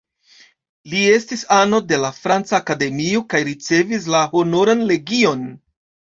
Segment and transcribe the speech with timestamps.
[0.93, 5.47] Li estis ano de la Franca Akademio kaj ricevis la Honoran Legion.